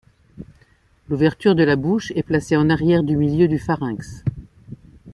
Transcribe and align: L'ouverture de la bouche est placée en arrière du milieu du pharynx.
L'ouverture 1.09 1.53
de 1.53 1.61
la 1.63 1.75
bouche 1.75 2.11
est 2.15 2.23
placée 2.23 2.57
en 2.57 2.71
arrière 2.71 3.03
du 3.03 3.15
milieu 3.15 3.47
du 3.47 3.59
pharynx. 3.59 4.23